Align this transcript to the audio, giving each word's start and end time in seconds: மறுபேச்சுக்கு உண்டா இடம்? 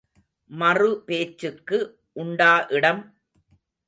மறுபேச்சுக்கு 0.49 1.79
உண்டா 2.13 2.65
இடம்? 2.69 3.03